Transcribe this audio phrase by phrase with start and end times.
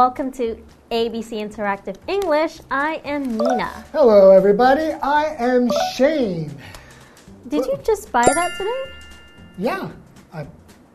[0.00, 0.56] welcome to
[0.90, 2.60] ABC Interactive English.
[2.70, 3.84] I am Nina.
[3.92, 4.94] Hello, everybody.
[5.02, 6.50] I am Shane.
[7.48, 8.82] Did you just buy that today?
[9.58, 9.90] Yeah,
[10.32, 10.46] I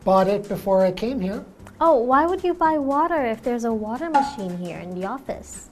[0.02, 1.44] bought it before I came here.
[1.80, 5.68] Oh, why would you buy water if there's a water machine here in the office?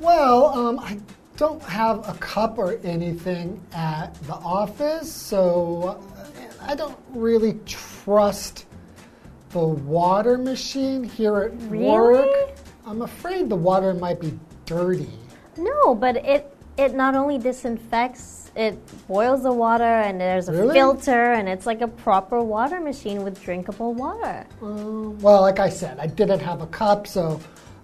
[0.00, 0.98] Well, um, I
[1.36, 8.66] don't have a cup or anything at the office, so uh, I don't really trust
[9.50, 11.86] the water machine here at Really?
[11.88, 12.28] work.
[12.86, 15.10] I'm afraid the water might be dirty.
[15.56, 20.72] No, but it it not only disinfects, it boils the water and there's a Really?
[20.74, 24.46] filter and it's like a proper water machine with drinkable water.
[24.62, 27.38] Uh, well, like I said, I didn't have a cup, so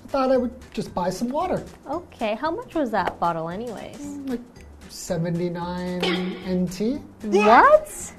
[0.04, 1.62] I thought I would just buy some water.
[1.90, 4.00] Okay, how much was that bottle anyways?
[4.26, 4.40] Like
[4.88, 6.00] 79
[6.48, 7.00] NT.
[7.24, 8.12] What?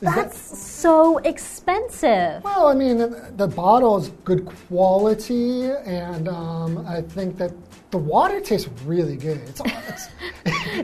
[0.00, 2.42] That's so expensive.
[2.44, 7.52] Well, I mean, the- the bottle is good quality, and um, I think that
[7.90, 9.38] the water tastes really good.
[9.48, 10.08] It's, it's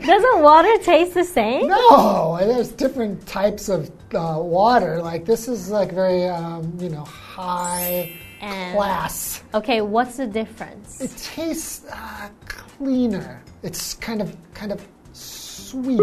[0.05, 1.67] Doesn't water taste the same?
[1.67, 5.01] no, there's different types of uh, water.
[5.01, 9.41] Like this is like very, um, you know, high And- class.
[9.53, 11.01] Okay, what's the difference?
[11.01, 13.41] It tastes uh, cleaner.
[13.63, 15.99] It's kind of, kind of sweet.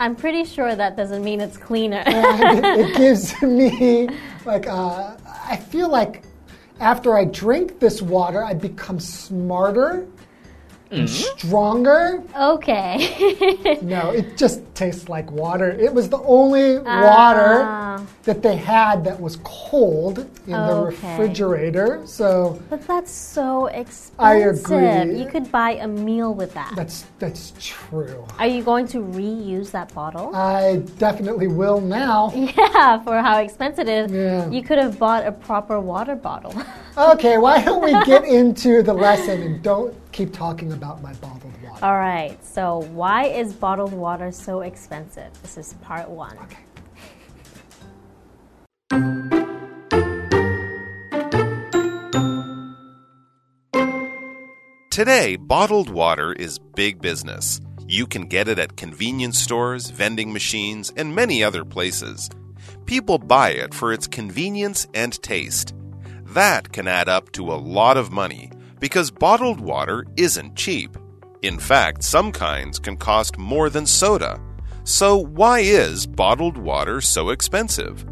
[0.00, 2.02] I'm pretty sure that doesn't mean it's cleaner.
[2.06, 4.08] and it, it gives me
[4.44, 6.22] like uh, I feel like
[6.80, 10.06] after I drink this water, I become smarter
[10.90, 12.22] and stronger.
[12.36, 13.78] okay.
[13.82, 15.70] No, it just tastes like water.
[15.70, 17.02] It was the only Ah.
[17.08, 22.02] water that they had that was cold in the refrigerator.
[22.06, 24.14] So but that's so expensive.
[24.18, 25.20] I agree.
[25.20, 26.72] You could buy a meal with that.
[26.76, 28.24] that's that's true.
[28.38, 30.34] Are you going to reuse that bottle?
[30.34, 32.32] I definitely will now.
[32.34, 34.12] yeah, for how expensive it is.
[34.12, 34.50] Yeah.
[34.50, 36.54] You could have bought a proper water bottle.
[36.98, 41.52] Okay, why don't we get into the lesson and don't keep talking about my bottled
[41.62, 41.84] water?
[41.84, 45.30] All right, so why is bottled water so expensive?
[45.42, 46.36] This is part one.
[46.38, 46.58] Okay.
[54.90, 57.60] Today, bottled water is big business.
[57.86, 62.28] You can get it at convenience stores, vending machines, and many other places.
[62.84, 65.72] People buy it for its convenience and taste.
[66.24, 68.50] That can add up to a lot of money
[68.80, 70.96] because bottled water isn't cheap.
[71.42, 74.40] In fact, some kinds can cost more than soda.
[74.84, 78.04] So, why is bottled water so expensive?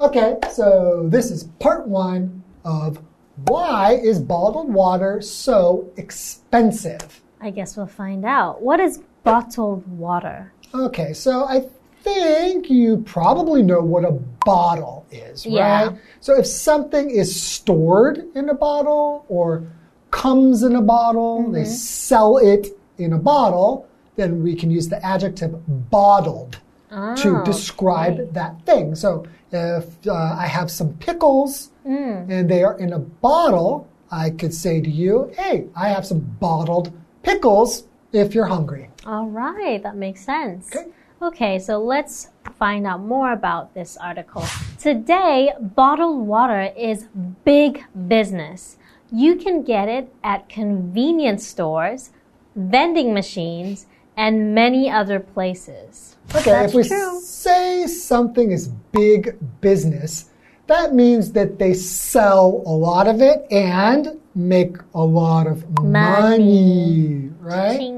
[0.00, 2.98] Okay, so this is part one of
[3.46, 7.22] why is bottled water so expensive?
[7.40, 8.60] I guess we'll find out.
[8.60, 10.52] What is bottled water?
[10.74, 11.68] Okay, so I
[12.14, 14.12] think you probably know what a
[14.44, 15.86] bottle is, Yeah.
[15.88, 15.96] right?
[16.20, 19.62] So if something is stored in a bottle or
[20.10, 22.68] comes in a bottle, they sell it
[22.98, 23.86] in a bottle,
[24.16, 25.54] then we can use the adjective
[25.90, 26.58] bottled
[26.90, 28.30] to Oh, describe okay.
[28.32, 28.94] that thing.
[28.94, 32.28] So if uh, I have some pickles Mm.
[32.30, 36.20] and they are in a bottle, I could say to you, hey, I have some
[36.40, 36.92] bottled
[37.22, 38.90] pickles if you're hungry.
[39.06, 40.68] All right, that makes sense.
[40.74, 40.86] Okay.
[41.20, 44.44] Okay, so let's find out more about this article.
[44.78, 47.08] Today, bottled water is
[47.44, 48.76] big business.
[49.10, 52.10] You can get it at convenience stores,
[52.54, 53.86] vending machines,
[54.16, 56.16] and many other places.
[56.36, 57.20] Okay, That's if we true.
[57.20, 60.26] say something is big business,
[60.68, 67.30] that means that they sell a lot of it and make a lot of money,
[67.40, 67.78] right?
[67.78, 67.97] Ching.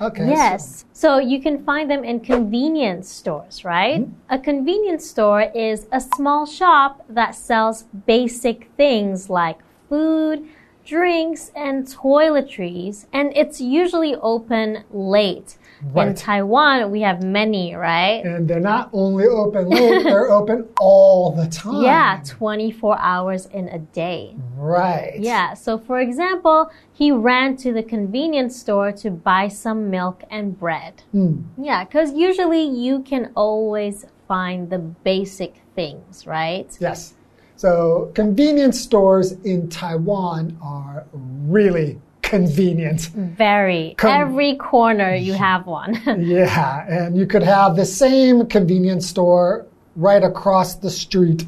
[0.00, 0.24] Okay.
[0.24, 0.84] so- Yes.
[0.92, 4.00] So you can find them in convenience stores, right?
[4.02, 4.34] Mm-hmm.
[4.34, 9.58] A convenience store is a small shop that sells basic things like
[9.88, 10.44] food,
[10.84, 15.56] drinks, and toiletries, and it's usually open late.
[15.94, 18.24] In Taiwan, we have many, right?
[18.24, 21.82] and they're not only open late, they're open all the time.
[21.82, 24.36] Yeah, 24 hours in a day.
[24.56, 25.16] Right.
[25.18, 30.58] Yeah, so for example, he ran to the convenience store to buy some milk and
[30.58, 31.02] bread.
[31.12, 31.42] Hmm.
[31.58, 36.74] Yeah, because usually you can always find the basic things, right?
[36.80, 37.14] Yes.
[37.56, 43.02] So convenience stores in Taiwan are really convenient.
[43.14, 43.94] Very.
[43.96, 45.94] Com- Every corner you have one.
[46.18, 51.46] Yeah, and you could have the same convenience store right across the street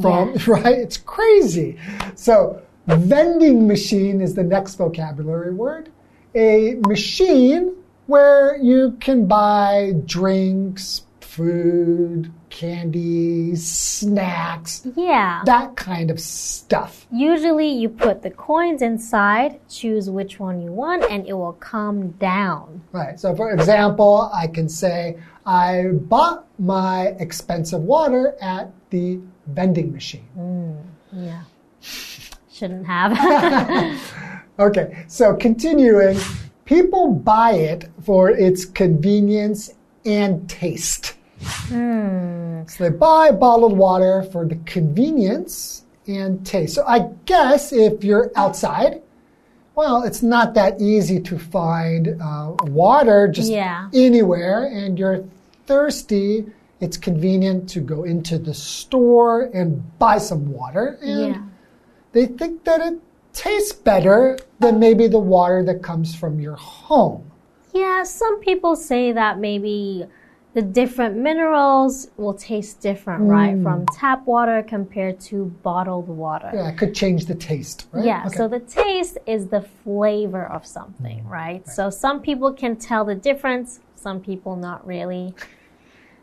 [0.00, 0.78] from, right?
[0.78, 1.78] It's crazy.
[2.14, 5.90] So, vending machine is the next vocabulary word.
[6.34, 7.74] A machine
[8.06, 11.02] where you can buy drinks,
[11.36, 15.42] food, candy, snacks, Yeah.
[15.44, 17.06] that kind of stuff.
[17.12, 22.10] Usually you put the coins inside, choose which one you want, and it will come
[22.12, 22.82] down.
[22.92, 23.20] Right.
[23.20, 30.26] So, for example, I can say, I bought my expensive water at the vending machine.
[30.38, 31.42] Mm, yeah.
[32.50, 33.12] Shouldn't have.
[34.58, 36.16] Okay, so continuing,
[36.64, 39.70] people buy it for its convenience
[40.06, 41.12] and taste.
[42.68, 46.74] So they buy bottled water for the convenience and taste.
[46.74, 49.02] So I guess if you're outside,
[49.74, 53.88] well, it's not that easy to find uh, water just Yeah.
[53.92, 55.24] anywhere, and you're
[55.66, 56.46] thirsty.
[56.80, 60.98] It's convenient to go into the store and buy some water.
[61.02, 61.42] And yeah.
[62.12, 63.00] they think that it
[63.32, 67.30] tastes better than maybe the water that comes from your home.
[67.74, 70.06] Yeah, some people say that maybe
[70.56, 73.54] the different minerals will taste different, right?
[73.54, 73.62] Mm.
[73.62, 76.50] From tap water compared to bottled water.
[76.54, 78.06] Yeah, it could change the taste, right?
[78.06, 78.36] Yeah, Okay.
[78.38, 81.30] so the taste is the flavor of something, mm.
[81.30, 81.68] right?
[81.68, 85.34] So some people can tell the difference, some people not really.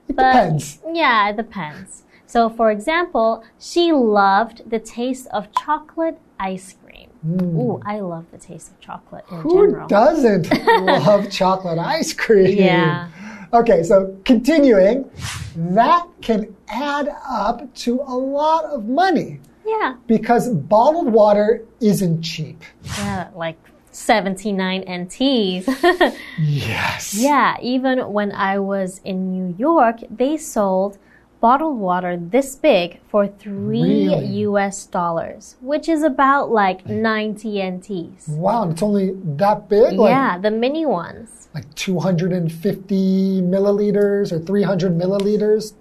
[0.09, 0.79] it but- depends.
[0.91, 2.01] Yeah, it depends.
[2.25, 7.09] So, for example, she loved the taste of chocolate ice cream.
[7.23, 7.55] Mm.
[7.59, 9.37] Ooh, I love the taste of chocolate in.
[9.41, 9.87] Who general.
[9.87, 12.57] doesn't love chocolate ice cream?
[12.57, 13.09] Yeah.
[13.53, 15.09] Okay, so continuing,
[15.55, 22.63] that can add up to a lot of money Yeah, because bottled water isn't cheap.
[22.97, 23.57] yeah, like
[23.91, 26.15] 79 NTs.
[26.39, 27.13] Yes.
[27.13, 30.97] yeah, even when I was in New York, they sold
[31.43, 34.25] bottled water this big for three Really?
[34.47, 38.29] US dollars, which is about like 90 NTs.
[38.29, 39.11] Wow, it's only
[39.41, 39.99] that big?
[39.99, 41.49] Like, yeah, the mini ones.
[41.53, 45.73] like 250 milliliters or 300 milliliters?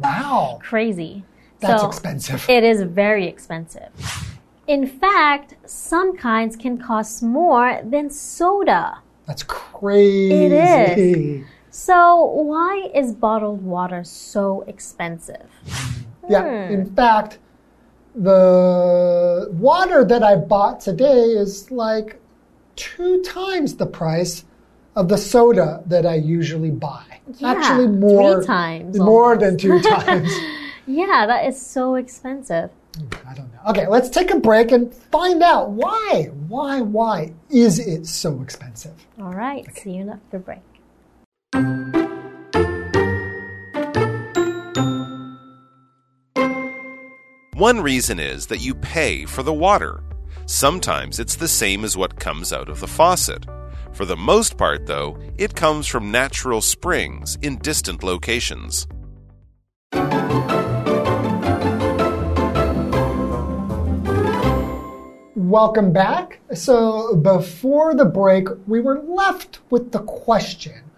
[0.00, 1.22] Wow, Crazy.
[1.60, 2.50] that's so, expensive.
[2.50, 3.90] It is very expensive.
[4.66, 8.98] In fact, some kinds can cost more than soda.
[9.26, 10.34] That's crazy.
[10.46, 10.52] It
[10.98, 11.46] is.
[11.76, 15.50] So, why is bottled water so expensive?
[16.30, 16.72] Yeah, Hmm.
[16.72, 17.38] in fact,
[18.14, 22.20] the water that I bought today is like
[22.76, 24.44] two times the price
[24.94, 27.04] of the soda that I usually buy.
[27.38, 30.32] Yeah, Actually, more times more than two times.
[30.86, 32.70] Yeah, that is so expensive.
[33.26, 33.70] I don't know.
[33.70, 36.30] Okay, let's take a break and find out why.
[36.46, 36.82] Why?
[36.82, 38.94] Why is it so expensive?
[39.20, 40.60] All right, see you after break.
[47.54, 50.02] One reason is that you pay for the water.
[50.46, 53.46] Sometimes it's the same as what comes out of the faucet.
[53.92, 58.88] For the most part, though, it comes from natural springs in distant locations.
[65.36, 66.40] Welcome back.
[66.52, 70.90] So, before the break, we were left with the question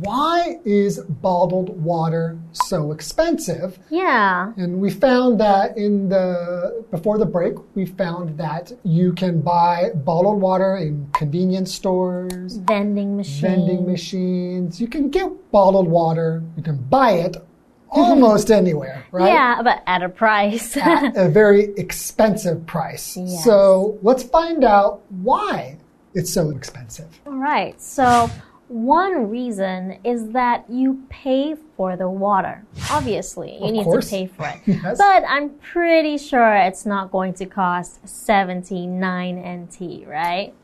[0.00, 3.78] why is bottled water so expensive?
[3.90, 9.40] Yeah, And we found that in the before the break, we found that you can
[9.40, 13.42] buy bottled water in convenience stores, vending machine.
[13.42, 14.80] vending machines.
[14.80, 16.42] You can get bottled water.
[16.56, 17.36] You can buy it
[17.90, 19.28] almost anywhere, right?
[19.32, 20.76] Yeah, but at a price.
[20.78, 23.16] At a very expensive price.
[23.16, 23.44] Yes.
[23.44, 25.76] So let's find out why
[26.14, 27.08] it's so expensive.
[27.26, 27.80] All right.
[27.80, 28.30] So,
[28.72, 32.64] one reason is that you pay for the water.
[32.90, 34.06] Obviously, you Of need course.
[34.06, 34.56] to pay for it.
[34.82, 34.96] Yes.
[34.98, 40.54] But I'm pretty sure it's not going to cost 79 NT, right?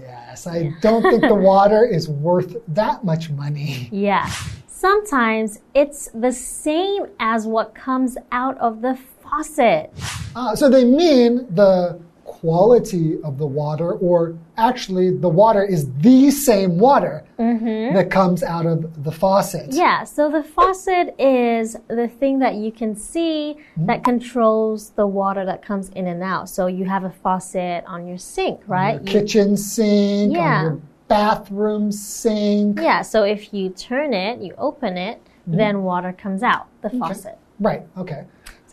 [0.00, 3.88] Yes, I don't think the water is worth that much money.
[3.90, 4.30] Yeah.
[4.66, 9.90] Sometimes it's the same as what comes out of the faucet.
[10.36, 11.98] Uh, so they mean the
[12.40, 17.94] quality of the water, or actually, the water is the same water mm-hmm.
[17.94, 19.72] that comes out of the faucet.
[19.72, 23.86] Yeah, so the faucet is the thing that you can see mm-hmm.
[23.86, 26.48] that controls the water that comes in and out.
[26.48, 28.94] So you have a faucet on your sink, right?
[28.94, 30.58] Your You- kitchen sink, Yeah.
[30.58, 32.80] on your bathroom sink.
[32.80, 35.56] yeah, so if you turn it, you open it, mm-hmm.
[35.56, 37.38] then water comes out the faucet.
[37.60, 38.24] Right, okay.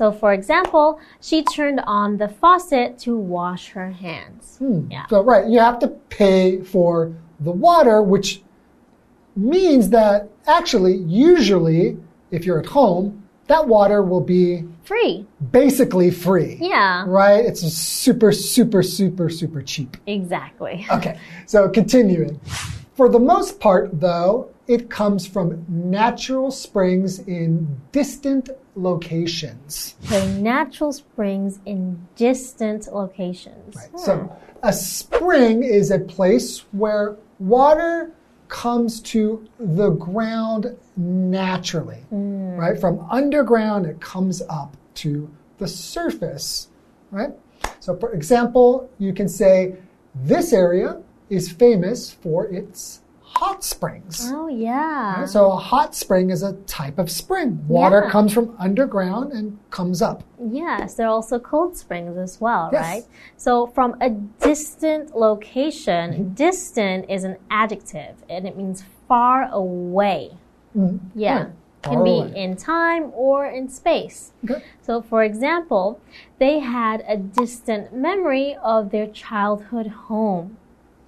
[0.01, 4.57] So, for example, she turned on the faucet to wash her hands.
[4.57, 4.89] Hmm.
[4.89, 5.05] Yeah.
[5.05, 8.41] So, right, you have to pay for the water, which
[9.35, 11.99] means that actually, usually,
[12.31, 15.27] if you're at home, that water will be Free.
[15.51, 16.57] basically free.
[16.59, 17.45] Yeah, Right?
[17.45, 19.97] It's super, super, super, super cheap.
[20.07, 20.83] exactly.
[20.91, 22.39] Okay, so continuing.
[22.95, 29.95] For the most part, though, it comes from natural springs in distant locations.
[30.01, 33.75] So natural springs in distant locations.
[33.75, 33.89] Right.
[33.89, 33.97] Hmm.
[33.97, 38.11] So a spring is a place where water
[38.47, 42.55] comes to the ground naturally, hmm.
[42.55, 42.79] right?
[42.79, 46.67] From underground, it comes up to the surface,
[47.11, 47.31] right?
[47.79, 49.75] So, for example, you can say
[50.13, 53.01] this area is famous for its
[53.33, 54.29] hot springs.
[54.33, 55.25] Oh, yeah.
[55.25, 57.63] So, a hot spring is a type of spring.
[57.67, 58.11] Water Yeah.
[58.11, 60.23] comes from underground and comes up.
[60.39, 62.81] Yes, there are also cold springs as well, Yes.
[62.83, 63.03] right?
[63.37, 66.33] So from a distant location, Mm-hmm.
[66.33, 70.31] distant is an adjective and it means far away.
[71.15, 71.37] Yeah.
[71.37, 71.47] right.
[71.83, 72.33] Can Far be away.
[72.35, 74.33] in time or in space.
[74.43, 74.61] Okay.
[74.83, 75.99] So, for example,
[76.37, 80.57] they had a distant memory of their childhood home.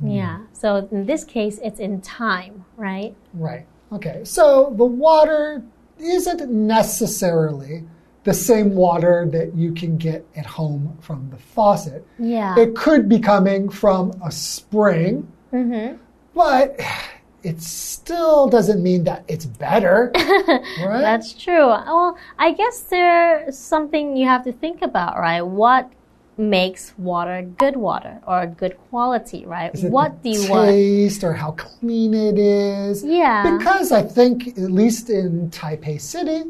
[0.04, 0.10] Hmm.
[0.10, 0.40] Yeah.
[0.52, 3.16] So, in this case, it's in time, right?
[3.34, 3.66] Right.
[3.94, 4.22] Okay.
[4.24, 5.64] So the water
[6.00, 7.84] isn't necessarily
[8.24, 12.06] the same water that you can get at home from the faucet.
[12.18, 12.58] Yeah.
[12.58, 15.98] It could be coming from a spring, mm-hmm.
[16.34, 16.80] but
[17.44, 20.12] it still doesn't mean that it's better.
[20.16, 21.02] right?
[21.02, 21.68] That's true.
[21.68, 25.42] Well, I guess there's something you have to think about, right?
[25.42, 25.92] What
[26.38, 29.74] makes water good water or good quality, right?
[29.74, 30.70] Is What do the you want?
[30.70, 33.04] taste or how clean it is?
[33.04, 33.58] Yeah.
[33.58, 36.46] Because I think, at least in Taipei City,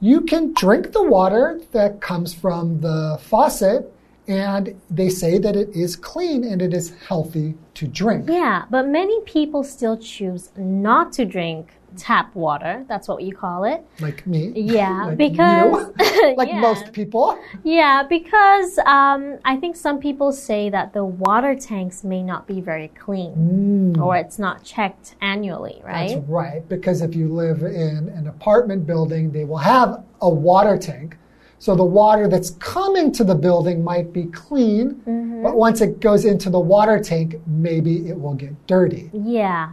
[0.00, 3.92] you can drink the water that comes from the faucet,
[4.26, 8.28] and they say that it is clean and it is healthy to drink.
[8.28, 12.84] Yeah, but many people still choose not to drink tap water.
[12.88, 13.84] That's what you call it.
[14.00, 14.52] Like me.
[14.54, 15.90] Yeah, like because
[16.36, 16.60] like yeah.
[16.60, 17.38] most people.
[17.64, 22.60] Yeah, because um, I think some people say that the water tanks may not be
[22.60, 26.10] very clean or it's not checked annually, right?
[26.10, 26.14] Mm.
[26.14, 30.76] That's right, because if you live in an apartment building, they will have a water
[30.78, 31.16] tank.
[31.58, 35.42] So the water that's coming to the building might be clean, Mm-hmm.
[35.44, 39.10] but once it goes into the water tank, maybe it will get dirty.
[39.12, 39.72] Yeah.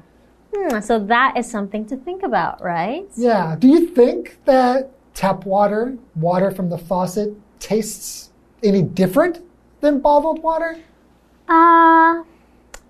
[0.53, 3.07] Hmm, so that is something to think about, right?
[3.15, 3.55] Yeah.
[3.57, 8.31] Do you think that tap water, water from the faucet, tastes
[8.63, 9.39] any different
[9.81, 10.77] than bottled water?
[11.47, 12.23] Uh,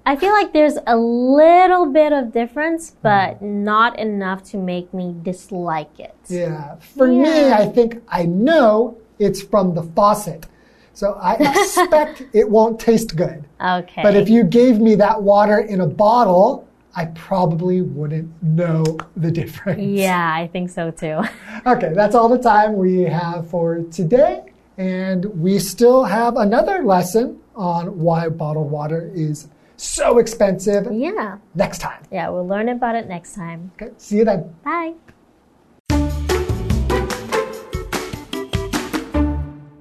[0.06, 5.16] I feel like there's a little bit of difference, but not enough to make me
[5.22, 6.16] dislike it.
[6.28, 6.76] Yeah.
[6.78, 10.48] For me, I think I know it's from the faucet.
[10.94, 13.46] So I expect it won't taste good.
[13.62, 14.04] Okay.
[14.04, 18.84] But if you gave me that water in a bottle, I probably wouldn't know
[19.16, 19.82] the difference.
[19.82, 21.22] yeah, I think so too.
[21.66, 24.46] Okay, that's all the time we have for today.
[24.78, 31.38] And we still have another lesson on why bottled water is so expensive yeah.
[31.54, 32.02] next time.
[32.12, 33.72] Yeah, we'll learn about it next time.
[33.76, 34.56] Okay, see you then.
[34.64, 34.94] Bye.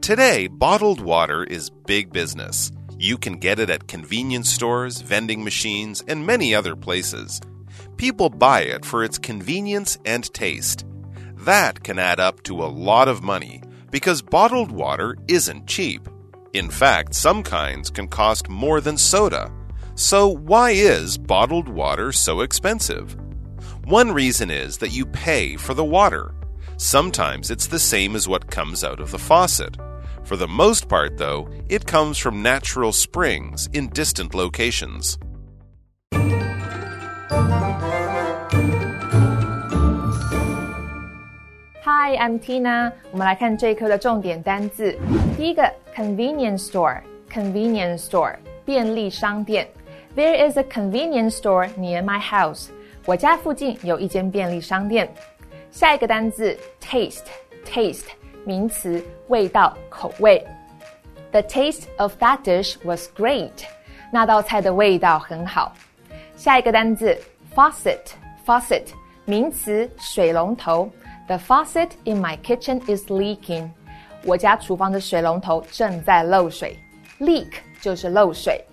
[0.00, 2.72] Today, bottled water is big business.
[2.98, 7.40] You can get it at convenience stores, vending machines, and many other places.
[7.96, 10.84] People buy it for its convenience and taste.
[11.36, 13.62] That can add up to a lot of money
[13.92, 16.08] because bottled water isn't cheap.
[16.54, 19.52] In fact, some kinds can cost more than soda.
[19.94, 23.16] So, why is bottled water so expensive?
[23.84, 26.34] One reason is that you pay for the water.
[26.78, 29.76] Sometimes it's the same as what comes out of the faucet.
[30.27, 35.17] For the most part, though, it comes from natural springs in distant locations.
[41.85, 42.93] Hi, I'm Tina。
[43.11, 44.97] 我们来看这一课的重点单字。
[45.37, 45.63] 第一个，
[45.95, 49.67] convenience store，convenience store，便利商店。
[50.15, 52.67] There is a convenience store near my house。
[53.05, 55.13] 我家附近有一间便利商店。
[55.71, 58.05] 下一个单字，taste，taste，
[58.47, 60.45] 名词，味道、口味。
[61.31, 63.51] The taste of that dish was great。
[64.11, 65.73] 那道菜的味道很好。
[66.35, 67.17] 下一个单字，
[67.55, 68.85] faucet，faucet，
[69.25, 70.89] 名词，水龙头。
[71.27, 73.69] The faucet in my kitchen is leaking。
[74.25, 76.77] 我家厨房的水龙头正在漏水。
[77.19, 78.63] Leak 就是漏水。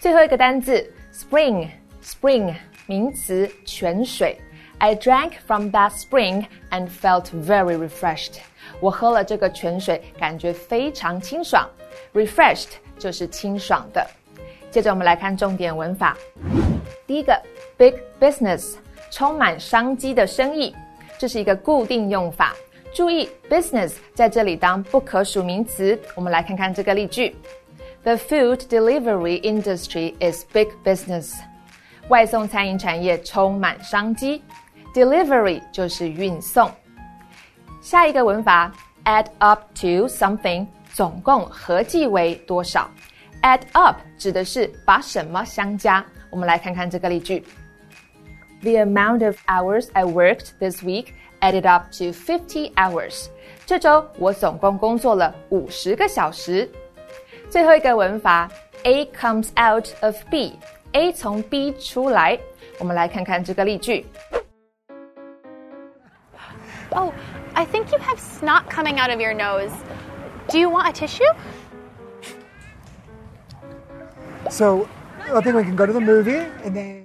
[0.00, 2.54] 最后一个单字，spring，spring，
[2.86, 4.38] 名词，泉水。
[4.82, 8.34] I drank from that spring and felt very refreshed。
[8.80, 11.68] 我喝了这个泉水，感觉非常清爽。
[12.14, 12.68] Refreshed
[12.98, 14.06] 就是清爽的。
[14.70, 16.16] 接着我们来看重点文法。
[17.06, 17.40] 第一个，
[17.76, 18.76] big business，
[19.10, 20.74] 充满商机的生意，
[21.18, 22.54] 这是一个固定用法。
[22.94, 25.98] 注意，business 在这里当不可数名词。
[26.14, 27.34] 我们来看看这个例句：
[28.04, 31.34] The food delivery industry is big business。
[32.08, 34.42] 外送餐饮产业充满商机。
[34.94, 36.70] Delivery 就是运送。
[37.80, 38.72] 下一个文法，
[39.04, 42.90] add up to something，总共合计为多少？
[43.42, 46.04] add up 指的是把什么相加。
[46.30, 47.44] 我们来看看这个例句：
[48.62, 53.26] The amount of hours I worked this week added up to fifty hours。
[53.64, 56.68] 这周我总共工作了五十个小时。
[57.48, 58.50] 最后一个文法，
[58.82, 62.38] A comes out of B，A 从 B 出来。
[62.78, 64.04] 我们来看看这个例句。
[66.92, 67.12] Oh,
[67.54, 69.72] I think you have snot coming out of your nose.
[70.48, 71.24] Do you want a tissue?
[74.50, 74.86] So
[75.32, 77.04] I think we can go to the movie and then.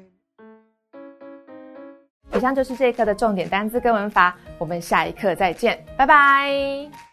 [2.35, 7.06] 以上就是这一课的重点单词跟文法，我们下一课再见，拜拜。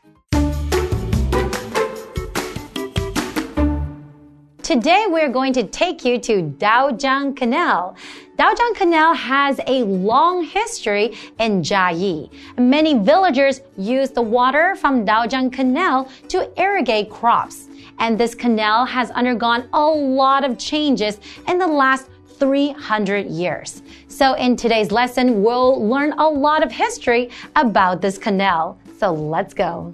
[4.66, 7.96] Today we're going to take you to Daojiang Canal.
[8.36, 12.32] Daojiang Canal has a long history in Jiayi.
[12.58, 17.68] Many villagers use the water from Daojiang Canal to irrigate crops.
[18.00, 23.84] And this canal has undergone a lot of changes in the last 300 years.
[24.08, 28.80] So in today's lesson, we'll learn a lot of history about this canal.
[28.98, 29.94] So let's go.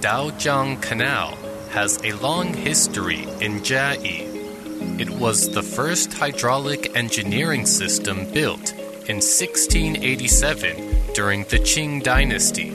[0.00, 1.38] Daojiang Canal
[1.78, 4.98] has a long history in Jiayi.
[4.98, 8.72] It was the first hydraulic engineering system built
[9.06, 12.70] in 1687 during the Qing dynasty.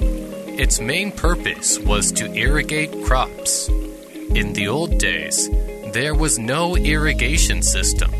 [0.57, 3.67] Its main purpose was to irrigate crops.
[3.67, 5.49] In the old days,
[5.91, 8.11] there was no irrigation system.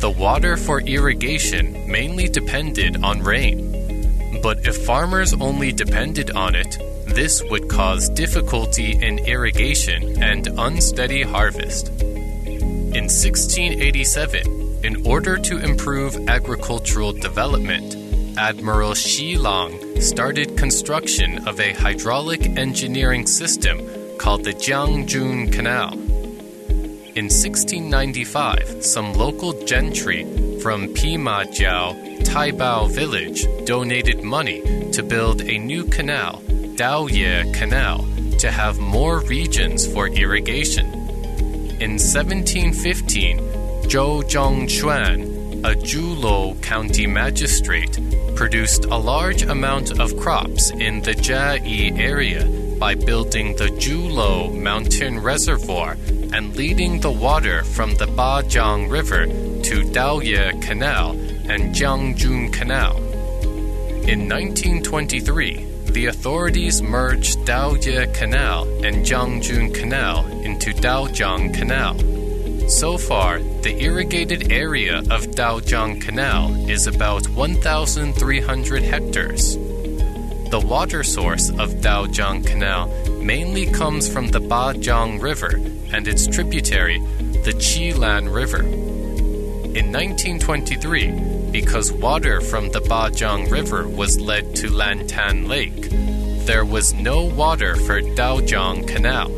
[0.00, 3.58] The water for irrigation mainly depended on rain.
[4.42, 6.76] But if farmers only depended on it,
[7.14, 11.88] this would cause difficulty in irrigation and unsteady harvest.
[11.88, 17.96] In 1687, in order to improve agricultural development,
[18.38, 23.80] Admiral Xi Lang started construction of a hydraulic engineering system
[24.18, 25.94] called the Jiangjun Canal.
[27.14, 30.24] In 1695, some local gentry
[30.60, 36.40] from Pima Jiao, Taibao village donated money to build a new canal
[36.80, 40.86] Daoye Canal to have more regions for irrigation.
[41.78, 43.38] In 1715,
[43.82, 48.00] Zhou Zhongxuan, a Zhuluo county magistrate,
[48.34, 52.46] produced a large amount of crops in the Jiayi area
[52.78, 55.98] by building the Zhuluo Mountain Reservoir
[56.32, 62.96] and leading the water from the Bajiang River to Daoye Canal and Jiangjun Canal.
[64.08, 71.98] In 1923, the authorities merged Daoye Canal and Jiangjun Canal into Daojiang Canal.
[72.68, 79.56] So far, the irrigated area of Daojiang Canal is about 1,300 hectares.
[80.50, 82.88] The water source of Daojiang Canal
[83.20, 85.56] mainly comes from the Bajiang River
[85.92, 86.98] and its tributary,
[87.44, 88.62] the Qilan River.
[88.62, 95.90] In 1923, because water from the Bajiang River was led to Lantan Lake,
[96.46, 99.28] there was no water for Daojiang Canal.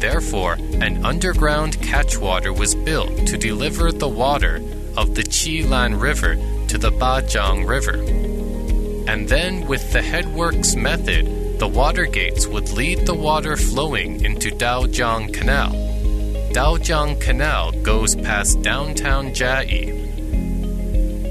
[0.00, 4.56] Therefore, an underground catchwater was built to deliver the water
[4.96, 6.34] of the Qilan River
[6.66, 7.98] to the Bajiang River.
[9.10, 14.50] And then, with the headworks method, the water gates would lead the water flowing into
[14.50, 15.72] Daojiang Canal.
[16.52, 20.11] Daojiang Canal goes past downtown Jiayi.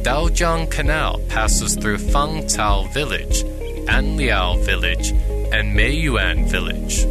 [0.03, 3.43] Daojiang Canal passes through Fangcao Village,
[3.85, 5.11] Anliao Village,
[5.53, 7.05] and Meiyuan Village.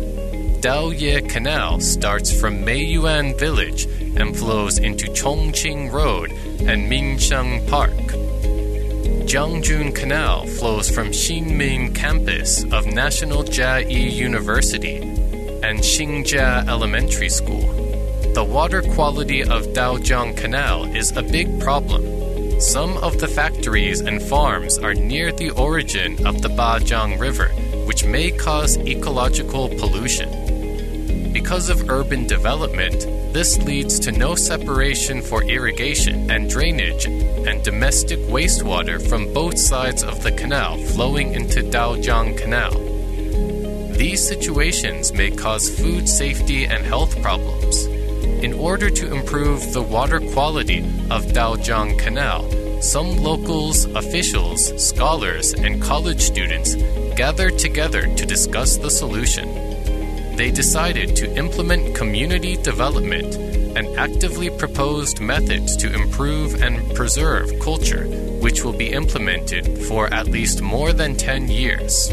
[0.60, 3.84] Daoye Canal starts from Meiyuan Village
[4.16, 7.92] and flows into Chongqing Road and Minsheng Park.
[9.30, 17.68] Jiangjun Canal flows from Xinmin Campus of National Jiayi University and Xingjia Elementary School.
[18.34, 22.09] The water quality of Daojiang Canal is a big problem.
[22.60, 27.48] Some of the factories and farms are near the origin of the Bajiang River,
[27.86, 31.32] which may cause ecological pollution.
[31.32, 33.00] Because of urban development,
[33.32, 40.04] this leads to no separation for irrigation and drainage and domestic wastewater from both sides
[40.04, 42.72] of the canal flowing into Daojiang Canal.
[43.96, 47.89] These situations may cause food safety and health problems.
[48.42, 52.50] In order to improve the water quality of Daojiang Canal,
[52.80, 56.74] some locals, officials, scholars, and college students
[57.16, 59.46] gathered together to discuss the solution.
[60.36, 63.34] They decided to implement community development
[63.76, 68.04] and actively proposed methods to improve and preserve culture,
[68.40, 72.10] which will be implemented for at least more than 10 years.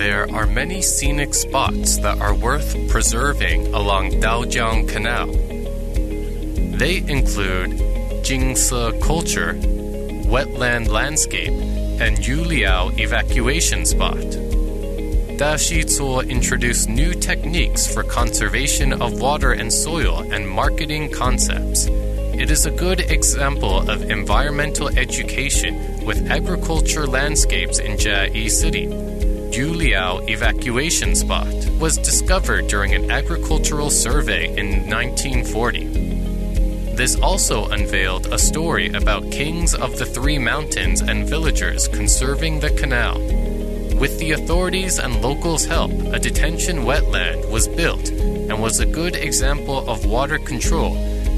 [0.00, 5.26] There are many scenic spots that are worth preserving along Daojiang Canal.
[6.78, 7.72] They include
[8.24, 9.52] Jingse Culture,
[10.24, 11.52] Wetland Landscape,
[12.00, 14.16] and Yuliao Evacuation Spot.
[15.36, 21.88] Da Shizuo introduced new techniques for conservation of water and soil and marketing concepts.
[22.40, 28.88] It is a good example of environmental education with agriculture landscapes in Jiayi City.
[29.50, 36.94] Yuliao Evacuation Spot was discovered during an agricultural survey in 1940.
[36.94, 42.70] This also unveiled a story about kings of the three mountains and villagers conserving the
[42.70, 43.18] canal.
[43.98, 49.16] With the authorities and locals' help, a detention wetland was built and was a good
[49.16, 50.94] example of water control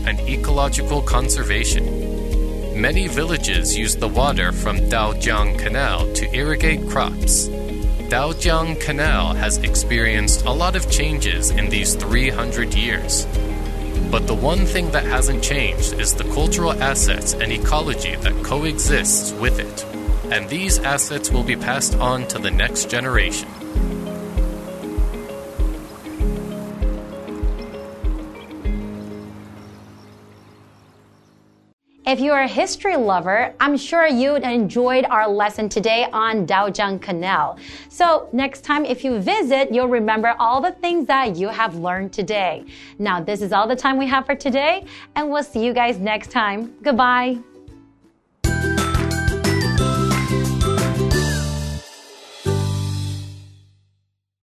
[0.06, 2.78] and ecological conservation.
[2.78, 7.48] Many villages use the water from Daojiang Canal to irrigate crops.
[8.12, 13.24] Daojiang Canal has experienced a lot of changes in these 300 years.
[14.10, 19.32] But the one thing that hasn't changed is the cultural assets and ecology that coexists
[19.40, 19.86] with it
[20.32, 23.48] and these assets will be passed on to the next generation.
[32.12, 37.56] If you're a history lover, I'm sure you enjoyed our lesson today on Daojiang Canal.
[37.88, 42.12] So next time if you visit, you'll remember all the things that you have learned
[42.12, 42.66] today.
[42.98, 44.84] Now, this is all the time we have for today,
[45.16, 46.74] and we'll see you guys next time.
[46.82, 47.38] Goodbye.